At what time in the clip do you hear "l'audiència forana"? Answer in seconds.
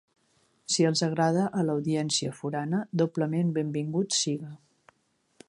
1.67-2.81